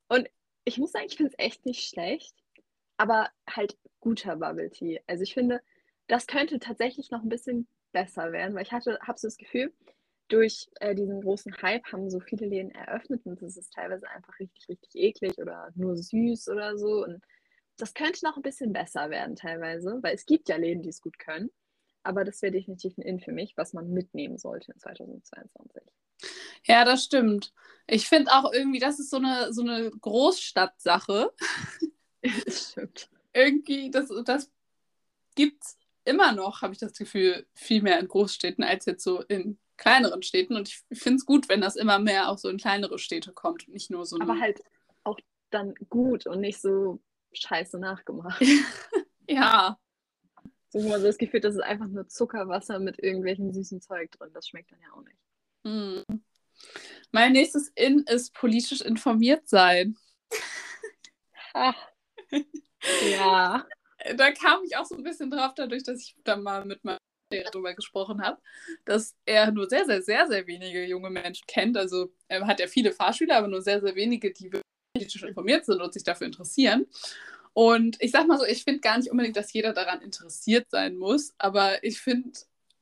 [0.07, 0.29] Und
[0.63, 2.35] ich muss sagen, ich finde es echt nicht schlecht,
[2.97, 5.01] aber halt guter Bubble Tea.
[5.07, 5.61] Also ich finde,
[6.07, 9.73] das könnte tatsächlich noch ein bisschen besser werden, weil ich hatte, habe so das Gefühl,
[10.27, 14.39] durch äh, diesen großen Hype haben so viele Läden eröffnet und es ist teilweise einfach
[14.39, 17.03] richtig, richtig eklig oder nur süß oder so.
[17.03, 17.23] Und
[17.77, 21.01] das könnte noch ein bisschen besser werden teilweise, weil es gibt ja Läden, die es
[21.01, 21.49] gut können.
[22.03, 25.81] Aber das wäre definitiv ein In für mich, was man mitnehmen sollte in 2022.
[26.65, 27.53] Ja, das stimmt.
[27.87, 31.33] Ich finde auch irgendwie, das ist so eine, so eine Großstadtsache.
[32.45, 33.09] das stimmt.
[33.33, 34.51] irgendwie, das, das
[35.35, 39.21] gibt es immer noch, habe ich das Gefühl, viel mehr in Großstädten als jetzt so
[39.21, 40.55] in kleineren Städten.
[40.55, 43.67] Und ich finde es gut, wenn das immer mehr auch so in kleinere Städte kommt
[43.67, 44.19] und nicht nur so.
[44.19, 44.61] Aber halt
[45.03, 47.01] auch dann gut und nicht so
[47.37, 48.41] scheiße nachgemacht.
[49.29, 49.77] ja.
[50.69, 54.31] So man so das Gefühl, das ist einfach nur Zuckerwasser mit irgendwelchen süßen Zeug drin.
[54.33, 55.17] Das schmeckt dann ja auch nicht.
[55.63, 56.03] Hm.
[57.11, 59.97] Mein nächstes In ist politisch informiert sein.
[61.53, 61.75] Ja.
[64.17, 66.99] Da kam ich auch so ein bisschen drauf, dadurch, dass ich da mal mit meinem
[67.31, 68.39] Lehrer darüber gesprochen habe,
[68.85, 71.77] dass er nur sehr, sehr, sehr, sehr wenige junge Menschen kennt.
[71.77, 74.51] Also er hat ja viele Fahrschüler, aber nur sehr, sehr wenige, die
[74.95, 76.87] politisch informiert sind und sich dafür interessieren.
[77.53, 80.97] Und ich sag mal so, ich finde gar nicht unbedingt, dass jeder daran interessiert sein
[80.97, 82.31] muss, aber ich finde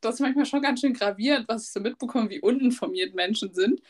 [0.02, 3.82] das manchmal schon ganz schön gravierend, was ich so mitbekomme, wie uninformiert Menschen sind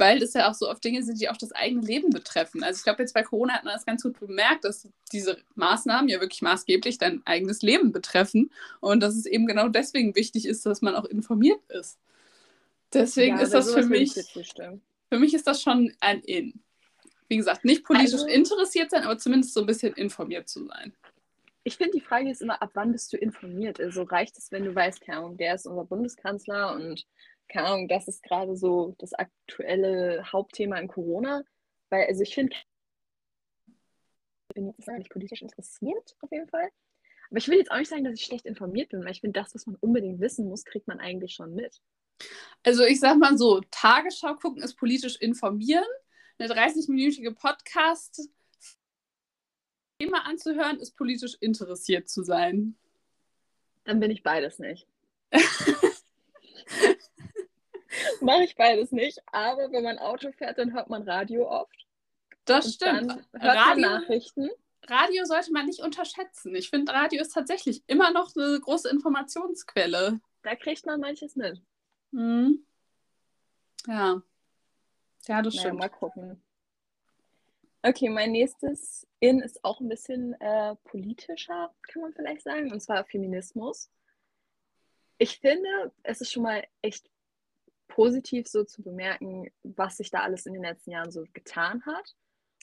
[0.00, 2.64] weil das ja auch so oft Dinge sind, die auch das eigene Leben betreffen.
[2.64, 6.08] Also ich glaube, jetzt bei Corona hat man das ganz gut bemerkt, dass diese Maßnahmen
[6.08, 10.64] ja wirklich maßgeblich dein eigenes Leben betreffen und dass es eben genau deswegen wichtig ist,
[10.64, 11.98] dass man auch informiert ist.
[12.92, 16.60] Deswegen ja, ist das für mich, für mich ist das schon ein In.
[17.30, 20.92] Wie gesagt, nicht politisch also, interessiert sein, aber zumindest so ein bisschen informiert zu sein.
[21.62, 23.78] Ich finde, die Frage ist immer, ab wann bist du informiert?
[23.78, 27.06] Also reicht es, wenn du weißt, keine Ahnung, der ist unser Bundeskanzler und
[27.48, 31.44] keine Ahnung, das ist gerade so das aktuelle Hauptthema in Corona.
[31.88, 36.68] Weil, also ich finde, ich bin jetzt nicht politisch interessiert, auf jeden Fall.
[37.28, 39.38] Aber ich will jetzt auch nicht sagen, dass ich schlecht informiert bin, weil ich finde,
[39.38, 41.80] das, was man unbedingt wissen muss, kriegt man eigentlich schon mit.
[42.64, 45.86] Also ich sag mal so, Tagesschau gucken ist politisch informieren.
[46.40, 48.30] Eine 30-minütige Podcast
[49.98, 52.78] Thema anzuhören, ist politisch interessiert zu sein.
[53.84, 54.86] Dann bin ich beides nicht.
[58.22, 59.20] Mache ich beides nicht.
[59.26, 61.86] Aber wenn man Auto fährt, dann hört man Radio oft.
[62.46, 63.12] Das Und stimmt.
[63.32, 64.48] hört Radio, man Nachrichten.
[64.88, 66.54] Radio sollte man nicht unterschätzen.
[66.54, 70.20] Ich finde, Radio ist tatsächlich immer noch eine große Informationsquelle.
[70.42, 71.60] Da kriegt man manches mit.
[72.12, 72.64] Mhm.
[73.86, 74.22] Ja.
[75.30, 75.78] Ja, das naja, stimmt.
[75.78, 76.42] Mal gucken.
[77.82, 82.80] Okay, mein nächstes In ist auch ein bisschen äh, politischer, kann man vielleicht sagen, und
[82.80, 83.90] zwar Feminismus.
[85.18, 87.08] Ich finde, es ist schon mal echt
[87.86, 92.16] positiv so zu bemerken, was sich da alles in den letzten Jahren so getan hat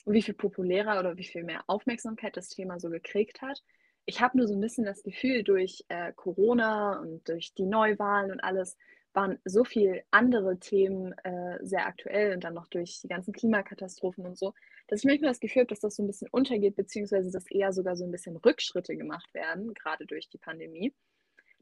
[0.04, 3.64] und wie viel populärer oder wie viel mehr Aufmerksamkeit das Thema so gekriegt hat.
[4.04, 8.30] Ich habe nur so ein bisschen das Gefühl, durch äh, Corona und durch die Neuwahlen
[8.30, 8.76] und alles
[9.14, 14.26] waren so viele andere Themen äh, sehr aktuell und dann noch durch die ganzen Klimakatastrophen
[14.26, 14.54] und so,
[14.86, 17.72] dass ich manchmal das Gefühl habe, dass das so ein bisschen untergeht, beziehungsweise dass eher
[17.72, 20.94] sogar so ein bisschen Rückschritte gemacht werden, gerade durch die Pandemie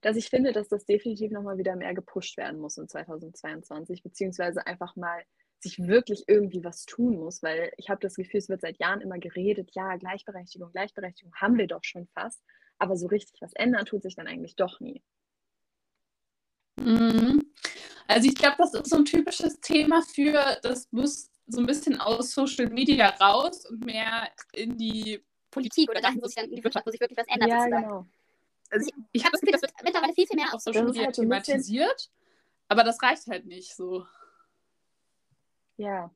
[0.02, 4.66] dass ich finde, dass das definitiv nochmal wieder mehr gepusht werden muss in 2022, beziehungsweise
[4.66, 5.22] einfach mal
[5.58, 9.00] sich wirklich irgendwie was tun muss, weil ich habe das Gefühl, es wird seit Jahren
[9.00, 12.42] immer geredet, ja, Gleichberechtigung, Gleichberechtigung haben wir doch schon fast,
[12.78, 15.02] aber so richtig was ändern tut sich dann eigentlich doch nie.
[16.76, 17.44] Mhm.
[18.08, 22.00] Also ich glaube, das ist so ein typisches Thema für, das muss so ein bisschen
[22.00, 26.56] aus Social Media raus und mehr in die Politik oder dahin, wo sich dann in
[26.56, 27.48] die Wirtschaft, wo sich wirklich was ändert.
[27.48, 27.82] Ja, sozusagen.
[27.82, 28.06] genau
[28.70, 31.04] also ich, ich habe das Gefühl, das wird mittlerweile viel, viel mehr auf Social Media
[31.04, 32.10] halt so thematisiert,
[32.68, 34.06] aber das reicht halt nicht so.
[35.76, 36.10] Ja.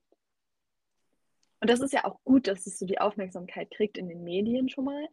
[1.60, 4.68] Und das ist ja auch gut, dass es so die Aufmerksamkeit kriegt in den Medien
[4.68, 5.08] schon mal,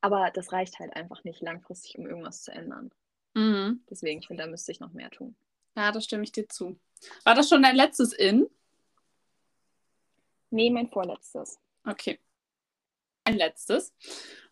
[0.00, 2.90] aber das reicht halt einfach nicht langfristig, um irgendwas zu ändern.
[3.60, 3.84] Mhm.
[3.90, 5.34] Deswegen, ich finde, da müsste ich noch mehr tun.
[5.76, 6.78] Ja, da stimme ich dir zu.
[7.24, 8.48] War das schon dein letztes In?
[10.50, 11.58] Nee, mein vorletztes.
[11.86, 12.18] Okay.
[13.24, 13.94] ein letztes.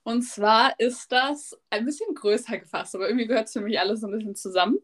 [0.02, 4.00] Und zwar ist das ein bisschen größer gefasst, aber irgendwie gehört es für mich alles
[4.00, 4.78] so ein bisschen zusammen.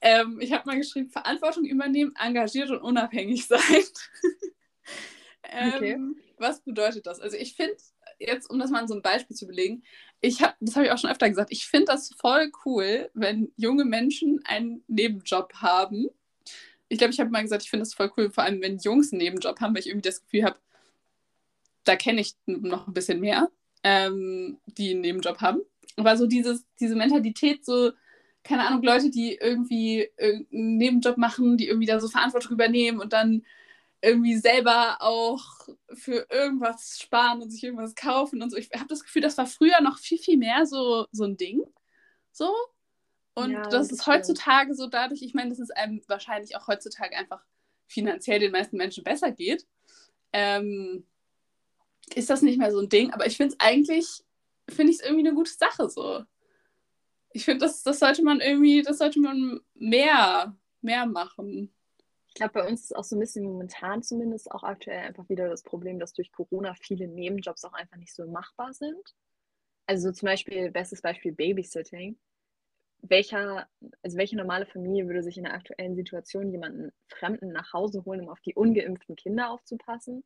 [0.00, 3.84] Ähm, ich habe mal geschrieben, Verantwortung übernehmen, engagiert und unabhängig sein.
[5.44, 5.98] ähm, okay.
[6.38, 7.20] Was bedeutet das?
[7.20, 7.76] Also ich finde,
[8.18, 9.82] jetzt, um das mal so ein Beispiel zu belegen,
[10.20, 13.52] ich habe, das habe ich auch schon öfter gesagt, ich finde das voll cool, wenn
[13.56, 16.08] junge Menschen einen Nebenjob haben.
[16.88, 19.12] Ich glaube, ich habe mal gesagt, ich finde das voll cool, vor allem wenn Jungs
[19.12, 20.58] einen Nebenjob haben, weil ich irgendwie das Gefühl habe,
[21.84, 23.50] da kenne ich noch ein bisschen mehr,
[23.82, 25.60] ähm, die einen Nebenjob haben.
[25.96, 27.92] Aber so dieses, diese Mentalität, so,
[28.42, 33.12] keine Ahnung, Leute, die irgendwie einen Nebenjob machen, die irgendwie da so Verantwortung übernehmen und
[33.12, 33.44] dann
[34.00, 35.42] irgendwie selber auch
[35.92, 38.56] für irgendwas sparen und sich irgendwas kaufen und so.
[38.56, 41.62] Ich habe das Gefühl, das war früher noch viel, viel mehr so, so ein Ding.
[42.32, 42.54] So.
[43.34, 47.16] Und ja, das, ist heutzutage so dadurch, ich meine, dass es einem wahrscheinlich auch heutzutage
[47.16, 47.44] einfach
[47.86, 49.66] finanziell den meisten Menschen besser geht,
[50.32, 51.06] ähm,
[52.14, 53.12] ist das nicht mehr so ein Ding.
[53.12, 54.24] Aber ich finde es eigentlich,
[54.68, 56.24] finde ich es irgendwie eine gute Sache so.
[57.32, 61.72] Ich finde, das, das sollte man irgendwie, das sollte man mehr, mehr machen.
[62.38, 65.48] Ich glaube, bei uns ist auch so ein bisschen momentan zumindest auch aktuell einfach wieder
[65.48, 69.16] das Problem, dass durch Corona viele Nebenjobs auch einfach nicht so machbar sind.
[69.86, 72.16] Also zum Beispiel, bestes Beispiel Babysitting.
[73.00, 73.68] Welcher,
[74.04, 78.20] also welche normale Familie würde sich in der aktuellen Situation jemanden Fremden nach Hause holen,
[78.20, 80.22] um auf die ungeimpften Kinder aufzupassen?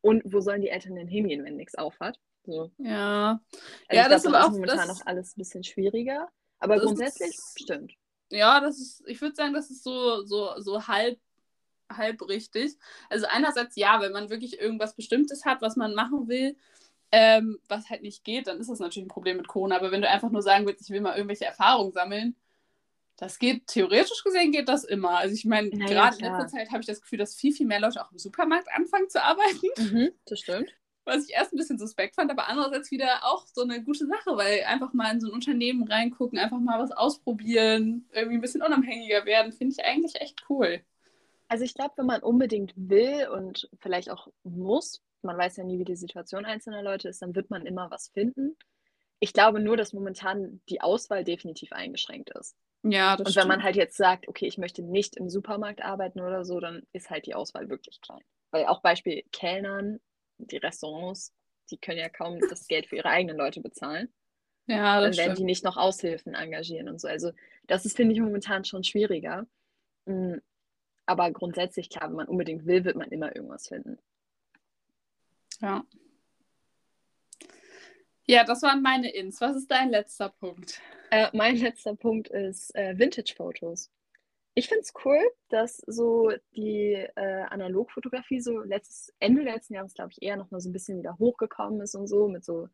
[0.00, 2.18] Und wo sollen die Eltern denn hingehen, wenn nichts aufhat?
[2.46, 2.70] So.
[2.78, 3.38] Ja.
[3.86, 6.26] Also ja, das, glaub, das ist momentan das, noch alles ein bisschen schwieriger.
[6.58, 7.92] Aber grundsätzlich ist, stimmt.
[8.30, 11.20] Ja, das ist, ich würde sagen, das ist so, so, so halb
[11.90, 12.76] halb richtig.
[13.08, 16.56] Also einerseits ja, wenn man wirklich irgendwas Bestimmtes hat, was man machen will,
[17.12, 19.76] ähm, was halt nicht geht, dann ist das natürlich ein Problem mit Corona.
[19.76, 22.36] Aber wenn du einfach nur sagen willst, ich will mal irgendwelche Erfahrungen sammeln,
[23.20, 25.18] das geht, theoretisch gesehen geht das immer.
[25.18, 27.66] Also ich meine, naja, gerade in letzter Zeit habe ich das Gefühl, dass viel, viel
[27.66, 29.68] mehr Leute auch im Supermarkt anfangen zu arbeiten.
[29.76, 30.74] Mhm, das stimmt.
[31.04, 34.36] Was ich erst ein bisschen suspekt fand, aber andererseits wieder auch so eine gute Sache,
[34.36, 38.62] weil einfach mal in so ein Unternehmen reingucken, einfach mal was ausprobieren, irgendwie ein bisschen
[38.62, 40.82] unabhängiger werden, finde ich eigentlich echt cool.
[41.50, 45.80] Also ich glaube, wenn man unbedingt will und vielleicht auch muss, man weiß ja nie,
[45.80, 48.56] wie die Situation einzelner Leute ist, dann wird man immer was finden.
[49.18, 52.56] Ich glaube nur, dass momentan die Auswahl definitiv eingeschränkt ist.
[52.84, 56.20] Ja, das Und wenn man halt jetzt sagt, okay, ich möchte nicht im Supermarkt arbeiten
[56.20, 58.22] oder so, dann ist halt die Auswahl wirklich klein.
[58.52, 59.98] Weil auch Beispiel Kellnern,
[60.38, 61.34] die Restaurants,
[61.72, 64.08] die können ja kaum das Geld für ihre eigenen Leute bezahlen.
[64.68, 65.38] Ja, das Dann werden stimmt.
[65.40, 67.08] die nicht noch Aushilfen engagieren und so.
[67.08, 67.32] Also
[67.66, 69.48] das ist, finde ich, momentan schon schwieriger.
[71.10, 73.98] Aber grundsätzlich, klar, wenn man unbedingt will, wird man immer irgendwas finden.
[75.60, 75.84] Ja.
[78.26, 79.40] Ja, das waren meine Ins.
[79.40, 80.80] Was ist dein letzter Punkt?
[81.10, 83.90] Äh, mein letzter Punkt ist äh, Vintage-Fotos.
[84.54, 85.18] Ich finde es cool,
[85.48, 90.60] dass so die äh, Analogfotografie so letztes, Ende letzten Jahres, glaube ich, eher noch mal
[90.60, 92.68] so ein bisschen wieder hochgekommen ist und so, mit so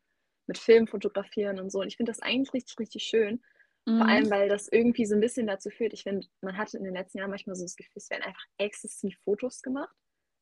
[0.45, 1.79] mit Filmfotografieren und so.
[1.79, 3.41] Und ich finde das eigentlich richtig, richtig schön.
[3.87, 3.99] Mhm.
[3.99, 6.83] Vor allem, weil das irgendwie so ein bisschen dazu führt, ich finde, man hatte in
[6.83, 9.95] den letzten Jahren manchmal so das Gefühl, es werden einfach exzessiv Fotos gemacht.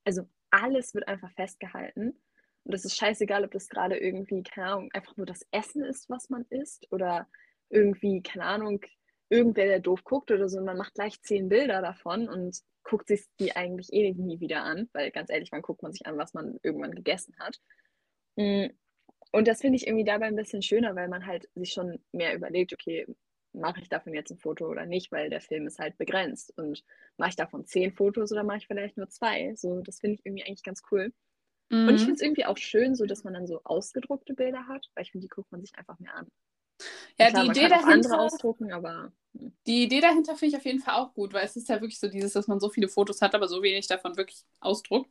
[0.03, 2.19] Also alles wird einfach festgehalten.
[2.63, 6.09] Und es ist scheißegal, ob das gerade irgendwie, keine Ahnung, einfach nur das Essen ist,
[6.09, 7.27] was man isst oder
[7.69, 8.81] irgendwie, keine Ahnung,
[9.29, 10.57] irgendwer, der doof guckt oder so.
[10.57, 14.63] Und man macht gleich zehn Bilder davon und guckt sich die eigentlich eh nie wieder
[14.63, 17.59] an, weil ganz ehrlich, wann guckt man sich an, was man irgendwann gegessen hat.
[18.37, 18.67] Mm.
[19.31, 22.35] Und das finde ich irgendwie dabei ein bisschen schöner, weil man halt sich schon mehr
[22.35, 23.05] überlegt, okay,
[23.55, 26.53] mache ich davon jetzt ein Foto oder nicht, weil der Film ist halt begrenzt.
[26.57, 26.83] Und
[27.17, 29.55] mache ich davon zehn Fotos oder mache ich vielleicht nur zwei?
[29.55, 31.13] So, das finde ich irgendwie eigentlich ganz cool.
[31.69, 31.87] Mhm.
[31.87, 32.05] Und ich mhm.
[32.05, 35.11] finde es irgendwie auch schön, so dass man dann so ausgedruckte Bilder hat, weil ich
[35.11, 36.27] finde, die guckt man sich einfach mehr an.
[37.17, 37.93] Ja, klar, die Idee dahinter.
[37.93, 39.11] Andere ausdrucken, aber.
[39.37, 39.53] Hm.
[39.65, 41.99] Die Idee dahinter finde ich auf jeden Fall auch gut, weil es ist ja wirklich
[41.99, 45.09] so dieses, dass man so viele Fotos hat, aber so wenig davon wirklich ausdruckt.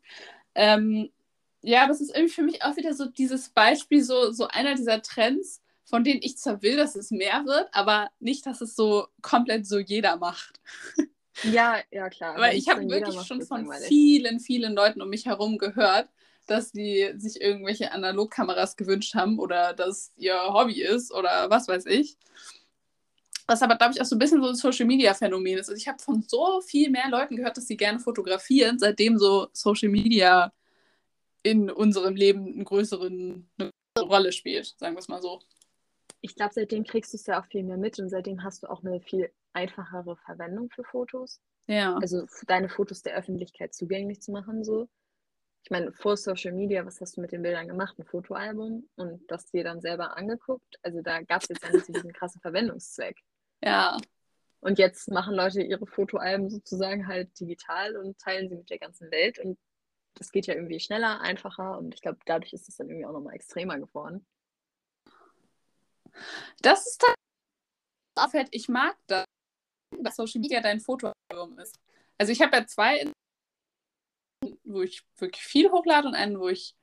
[0.54, 1.11] Ähm,
[1.62, 4.74] ja, aber es ist irgendwie für mich auch wieder so dieses Beispiel, so, so einer
[4.74, 8.75] dieser Trends, von denen ich zwar will, dass es mehr wird, aber nicht, dass es
[8.75, 10.61] so komplett so jeder macht.
[11.42, 12.38] Ja, ja, klar.
[12.38, 16.09] Weil ich habe wirklich schon von vielen, vielen Leuten um mich herum gehört,
[16.47, 21.87] dass die sich irgendwelche Analogkameras gewünscht haben oder dass ihr Hobby ist oder was weiß
[21.87, 22.16] ich.
[23.47, 25.68] Was aber, glaube ich, auch so ein bisschen so ein Social-Media-Phänomen ist.
[25.68, 29.49] Also ich habe von so viel mehr Leuten gehört, dass sie gerne fotografieren, seitdem so
[29.53, 30.53] Social Media
[31.42, 35.40] in unserem Leben einen größeren, eine größere Rolle spielt, sagen wir es mal so
[36.25, 38.71] ich glaube, seitdem kriegst du es ja auch viel mehr mit und seitdem hast du
[38.71, 41.43] auch eine viel einfachere Verwendung für Fotos.
[41.67, 41.99] Ja.
[41.99, 44.89] Also deine Fotos der Öffentlichkeit zugänglich zu machen, so.
[45.65, 47.99] Ich meine, vor Social Media, was hast du mit den Bildern gemacht?
[47.99, 50.79] Ein Fotoalbum und das dir dann selber angeguckt.
[50.83, 53.19] Also da gab es jetzt nicht diesen krassen Verwendungszweck.
[53.63, 53.99] Ja.
[54.61, 59.11] Und jetzt machen Leute ihre Fotoalben sozusagen halt digital und teilen sie mit der ganzen
[59.11, 59.39] Welt.
[59.39, 59.59] Und
[60.15, 63.13] das geht ja irgendwie schneller, einfacher und ich glaube, dadurch ist es dann irgendwie auch
[63.13, 64.27] nochmal extremer geworden.
[66.62, 67.05] Das ist
[68.16, 69.24] auffällt, ich mag das,
[70.00, 71.79] dass Social Media dein Fotoalbum ist.
[72.18, 73.11] Also ich habe ja zwei,
[74.64, 76.77] wo ich wirklich viel hochlade und einen, wo ich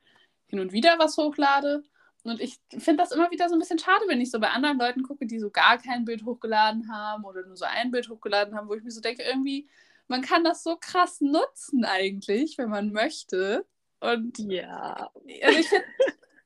[0.46, 1.82] hin und wieder was hochlade.
[2.24, 4.78] Und ich finde das immer wieder so ein bisschen schade, wenn ich so bei anderen
[4.78, 8.54] Leuten gucke, die so gar kein Bild hochgeladen haben oder nur so ein Bild hochgeladen
[8.54, 9.68] haben, wo ich mir so denke, irgendwie,
[10.06, 13.66] man kann das so krass nutzen eigentlich, wenn man möchte.
[14.00, 15.10] Und ja.
[15.42, 15.84] Also ich finde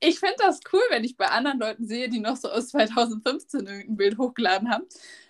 [0.06, 3.66] ich find das cool, wenn ich bei anderen Leuten sehe, die noch so aus 2015
[3.66, 4.84] irgendein Bild hochgeladen haben.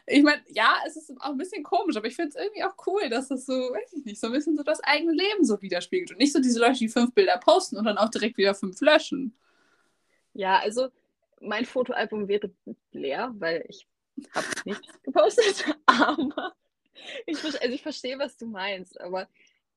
[0.07, 2.75] Ich meine, ja, es ist auch ein bisschen komisch, aber ich finde es irgendwie auch
[2.87, 5.61] cool, dass das so, weiß ich nicht, so ein bisschen so das eigene Leben so
[5.63, 6.13] widerspiegelt.
[6.13, 8.81] Und nicht so diese Leute, die fünf Bilder posten und dann auch direkt wieder fünf
[8.81, 9.35] löschen.
[10.35, 10.89] Ja, also
[11.41, 12.51] mein Fotoalbum wäre
[12.93, 13.87] leer, weil ich
[14.33, 15.65] habe nichts gepostet.
[15.87, 16.55] Aber
[17.25, 19.01] ich, also ich verstehe, was du meinst.
[19.01, 19.27] Aber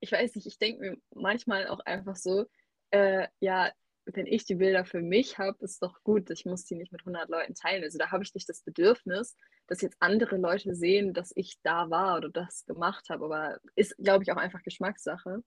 [0.01, 2.45] ich weiß nicht, ich denke mir manchmal auch einfach so,
[2.91, 3.71] äh, ja,
[4.05, 6.29] wenn ich die Bilder für mich habe, ist doch gut.
[6.29, 7.83] Ich muss die nicht mit 100 Leuten teilen.
[7.83, 9.35] Also da habe ich nicht das Bedürfnis,
[9.67, 13.25] dass jetzt andere Leute sehen, dass ich da war oder das gemacht habe.
[13.25, 15.43] Aber ist, glaube ich, auch einfach Geschmackssache.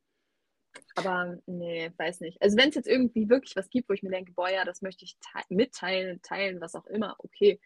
[0.95, 2.41] Aber nee, weiß nicht.
[2.41, 4.83] Also wenn es jetzt irgendwie wirklich was gibt, wo ich mir denke, boah, ja, das
[4.83, 5.17] möchte ich
[5.49, 7.61] mitteilen, teilen, was auch immer, okay.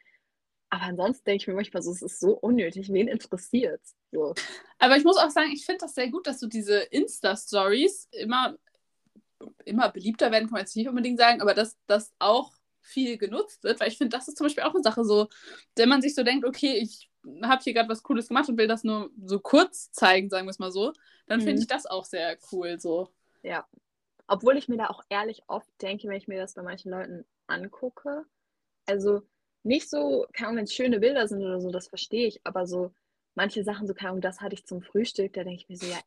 [0.70, 2.92] Aber ansonsten denke ich mir manchmal so, es ist so unnötig.
[2.92, 4.35] Wen interessiert so.
[4.79, 8.57] Aber ich muss auch sagen, ich finde das sehr gut, dass du diese Insta-Stories immer,
[9.64, 13.64] immer beliebter werden, kann man jetzt nicht unbedingt sagen, aber dass das auch viel genutzt
[13.64, 15.29] wird, weil ich finde, das ist zum Beispiel auch eine Sache so,
[15.77, 17.11] wenn man sich so denkt, okay, ich
[17.42, 20.51] habe hier gerade was Cooles gemacht und will das nur so kurz zeigen, sagen wir
[20.51, 20.92] es mal so,
[21.27, 21.44] dann mhm.
[21.44, 23.09] finde ich das auch sehr cool so.
[23.42, 23.66] Ja.
[24.29, 27.25] Obwohl ich mir da auch ehrlich oft denke, wenn ich mir das bei manchen Leuten
[27.46, 28.25] angucke,
[28.87, 29.22] also
[29.62, 32.66] nicht so, keine Ahnung, wenn es schöne Bilder sind oder so, das verstehe ich, aber
[32.66, 32.92] so
[33.35, 35.87] manche Sachen, so keine Ahnung, das hatte ich zum Frühstück, da denke ich mir so,
[35.87, 35.99] ja,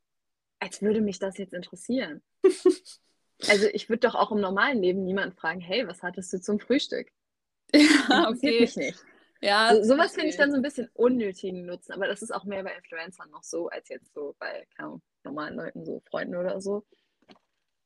[0.59, 2.21] als würde mich das jetzt interessieren.
[3.47, 6.59] also ich würde doch auch im normalen Leben niemanden fragen, hey, was hattest du zum
[6.59, 7.11] Frühstück?
[7.73, 8.61] Ja, okay.
[8.61, 8.99] mich nicht.
[9.41, 12.43] Ja, so, sowas finde ich dann so ein bisschen unnötigen Nutzen, aber das ist auch
[12.43, 16.59] mehr bei Influencern noch so, als jetzt so bei keine normalen Leuten, so Freunden oder
[16.59, 16.85] so.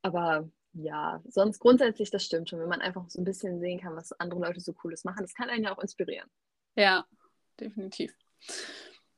[0.02, 3.96] Aber ja, sonst grundsätzlich, das stimmt schon, wenn man einfach so ein bisschen sehen kann,
[3.96, 6.30] was andere Leute so Cooles machen, das kann einen ja auch inspirieren.
[6.76, 7.06] Ja,
[7.60, 8.16] definitiv.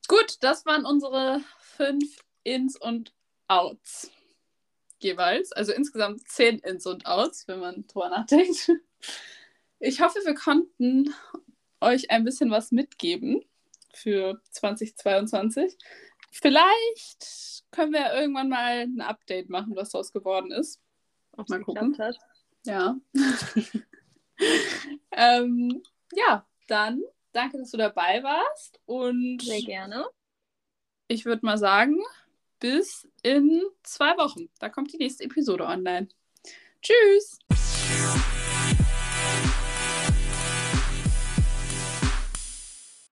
[0.07, 3.13] Gut, das waren unsere fünf Ins und
[3.47, 4.11] Outs
[4.99, 5.51] jeweils.
[5.51, 8.71] Also insgesamt zehn Ins und Outs, wenn man drüber nachdenkt.
[9.79, 11.13] Ich hoffe, wir konnten
[11.81, 13.43] euch ein bisschen was mitgeben
[13.93, 15.77] für 2022.
[16.31, 20.81] Vielleicht können wir irgendwann mal ein Update machen, was daraus geworden ist.
[21.33, 21.97] Auch mal gucken.
[21.97, 22.17] Hat.
[22.65, 22.97] Ja.
[25.11, 28.79] ähm, ja, dann danke, dass du dabei warst.
[28.85, 30.05] Und Sehr gerne.
[31.07, 32.01] Ich würde mal sagen,
[32.65, 34.49] bis in zwei Wochen.
[34.57, 36.07] Da kommt die nächste Episode online.
[36.81, 37.37] Tschüss!